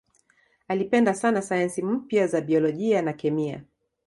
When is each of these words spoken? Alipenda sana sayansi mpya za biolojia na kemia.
Alipenda 0.67 1.13
sana 1.13 1.41
sayansi 1.41 1.81
mpya 1.81 2.27
za 2.27 2.41
biolojia 2.41 3.01
na 3.01 3.13
kemia. 3.13 3.63